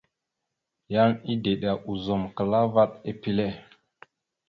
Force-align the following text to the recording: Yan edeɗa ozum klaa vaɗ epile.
Yan 0.93 1.11
edeɗa 1.31 1.71
ozum 1.91 2.23
klaa 2.35 2.65
vaɗ 2.73 2.91
epile. 3.09 3.45